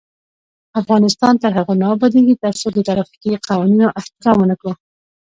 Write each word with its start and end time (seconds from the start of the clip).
افغانستان 0.81 1.33
تر 1.43 1.51
هغو 1.57 1.73
نه 1.81 1.87
ابادیږي، 1.95 2.35
ترڅو 2.43 2.67
د 2.73 2.77
ترافیکي 2.89 3.31
قوانینو 3.47 3.87
احترام 3.99 4.35
ونکړو. 4.39 4.71